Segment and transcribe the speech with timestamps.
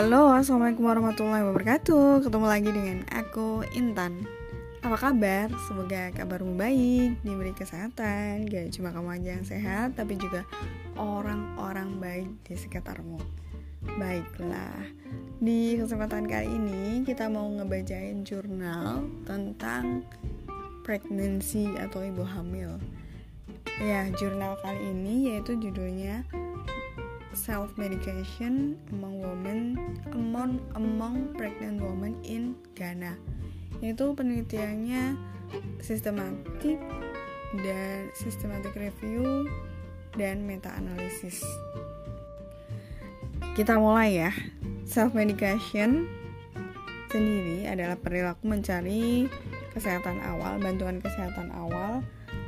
[0.00, 2.24] Halo, assalamualaikum warahmatullahi wabarakatuh.
[2.24, 4.24] Ketemu lagi dengan aku Intan.
[4.80, 5.52] Apa kabar?
[5.68, 8.48] Semoga kabarmu baik, diberi kesehatan.
[8.48, 10.48] Gak cuma kamu aja yang sehat, tapi juga
[10.96, 13.20] orang-orang baik di sekitarmu.
[14.00, 14.88] Baiklah,
[15.36, 20.00] di kesempatan kali ini kita mau ngebacain jurnal tentang
[20.80, 22.80] pregnancy atau ibu hamil.
[23.76, 26.24] Ya, jurnal kali ini yaitu judulnya
[27.32, 29.39] self medication among women
[30.40, 33.20] among among pregnant women in Ghana.
[33.84, 35.16] Itu penelitiannya
[35.84, 36.80] sistematik
[37.60, 39.44] dan systematic review
[40.16, 41.44] dan meta analisis.
[43.52, 44.32] Kita mulai ya.
[44.88, 46.08] Self medication
[47.12, 49.28] sendiri adalah perilaku mencari
[49.76, 52.00] kesehatan awal, bantuan kesehatan awal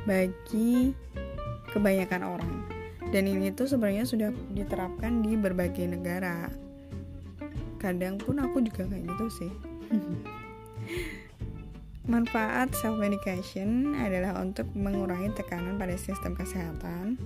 [0.09, 0.97] bagi
[1.69, 2.53] kebanyakan orang
[3.13, 6.49] dan ini tuh sebenarnya sudah diterapkan di berbagai negara
[7.83, 9.51] kadang pun aku juga kayak gitu sih
[12.11, 17.19] manfaat self medication adalah untuk mengurangi tekanan pada sistem kesehatan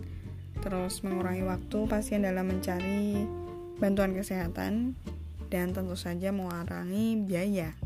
[0.66, 3.30] terus mengurangi waktu pasien dalam mencari
[3.78, 4.98] bantuan kesehatan
[5.54, 7.78] dan tentu saja mengurangi biaya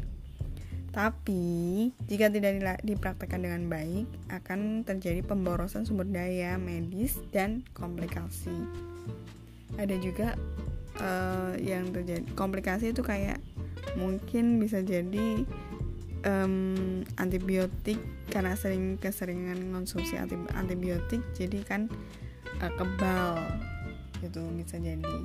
[0.92, 8.52] tapi, jika tidak dipraktekkan dengan baik, akan terjadi pemborosan sumber daya medis dan komplikasi.
[9.80, 10.36] Ada juga
[11.00, 13.39] uh, yang terjadi komplikasi itu kayak
[14.00, 15.44] mungkin bisa jadi
[16.25, 17.99] um, antibiotik
[18.31, 20.16] karena sering keseringan konsumsi
[20.55, 21.92] antibiotik, jadi kan
[22.64, 23.36] uh, kebal
[24.23, 25.17] gitu bisa jadi.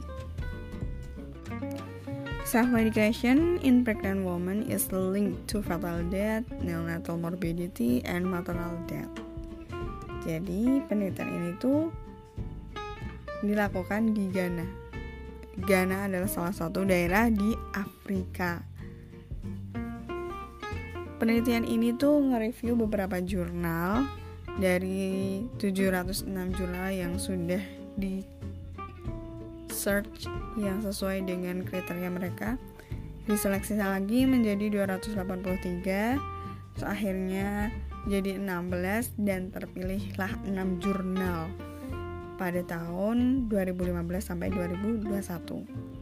[2.46, 9.10] Self-medication in pregnant women is linked to fetal death, neonatal morbidity, and maternal death.
[10.22, 11.90] Jadi penelitian ini tuh
[13.40, 14.66] dilakukan di Ghana.
[15.56, 18.60] Ghana adalah salah satu daerah di Afrika.
[21.16, 24.04] Penelitian ini tuh nge-review beberapa jurnal
[24.60, 27.60] dari 706 jurnal yang sudah
[27.96, 28.20] di
[29.72, 32.60] search yang sesuai dengan kriteria mereka
[33.28, 35.16] diseleksi lagi menjadi 283
[36.76, 37.74] terus akhirnya
[38.06, 41.50] jadi 16 dan terpilihlah 6 jurnal
[42.36, 45.96] pada tahun 2015 sampai 2021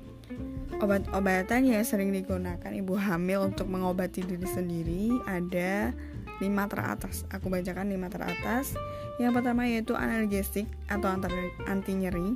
[0.83, 5.95] obat-obatan yang sering digunakan ibu hamil untuk mengobati diri sendiri ada
[6.43, 7.23] 5 teratas.
[7.31, 8.75] Aku bacakan 5 teratas.
[9.23, 11.07] Yang pertama yaitu analgesik atau
[11.71, 12.35] anti nyeri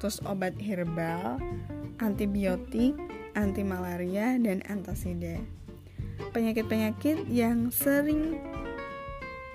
[0.00, 1.40] terus obat herbal,
[2.00, 2.96] antibiotik,
[3.32, 5.40] anti malaria, dan antasida.
[6.32, 8.40] Penyakit-penyakit yang sering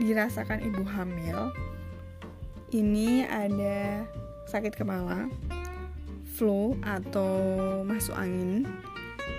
[0.01, 1.53] dirasakan ibu hamil
[2.71, 4.07] ini ada
[4.47, 5.27] sakit kepala,
[6.35, 7.35] flu atau
[7.83, 8.63] masuk angin,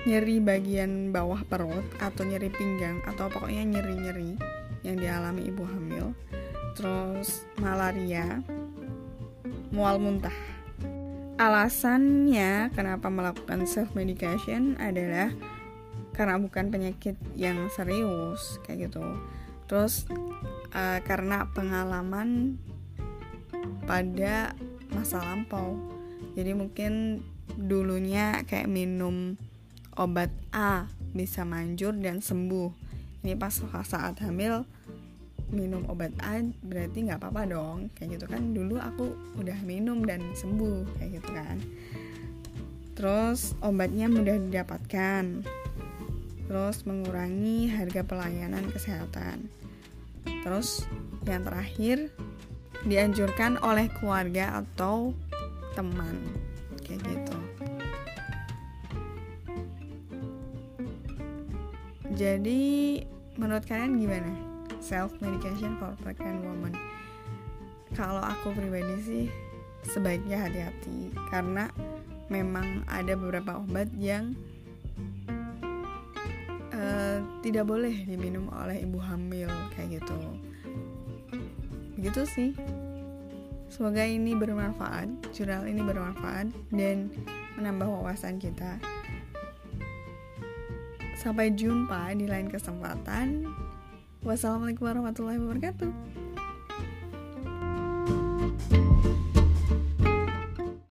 [0.05, 4.37] nyeri bagian bawah perut atau nyeri pinggang atau pokoknya nyeri-nyeri
[4.85, 6.13] yang dialami ibu hamil,
[6.77, 8.45] terus malaria,
[9.73, 10.37] mual muntah.
[11.41, 15.33] Alasannya kenapa melakukan self medication adalah
[16.13, 19.03] karena bukan penyakit yang serius kayak gitu.
[19.65, 20.05] Terus
[20.77, 22.61] uh, karena pengalaman
[23.85, 24.55] pada
[24.93, 25.77] masa lampau.
[26.33, 27.21] Jadi mungkin
[27.59, 29.37] dulunya kayak minum
[29.99, 32.73] obat A bisa manjur dan sembuh.
[33.23, 34.65] Ini pas saat hamil
[35.53, 37.79] minum obat A berarti nggak apa-apa dong.
[37.95, 38.43] Kayak gitu kan.
[38.57, 39.07] Dulu aku
[39.37, 41.57] udah minum dan sembuh kayak gitu kan.
[42.97, 45.25] Terus obatnya mudah didapatkan.
[46.49, 49.49] Terus mengurangi harga pelayanan kesehatan.
[50.43, 50.85] Terus
[51.25, 52.11] yang terakhir
[52.87, 55.15] dianjurkan oleh keluarga atau
[55.75, 56.19] teman.
[56.83, 57.39] Kayak gitu.
[62.13, 62.63] Jadi
[63.41, 64.33] menurut kalian gimana?
[64.83, 66.75] Self medication for pregnant woman.
[67.95, 69.25] Kalau aku pribadi sih
[69.87, 71.15] sebaiknya hati-hati.
[71.31, 71.71] Karena
[72.29, 74.33] memang ada beberapa obat yang
[76.73, 80.17] uh, tidak boleh diminum oleh ibu hamil kayak gitu
[82.03, 82.51] begitu sih.
[83.71, 87.15] Semoga ini bermanfaat jurnal ini bermanfaat dan
[87.55, 88.83] menambah wawasan kita.
[91.15, 93.47] Sampai jumpa di lain kesempatan.
[94.27, 96.42] Wassalamualaikum warahmatullahi wabarakatuh.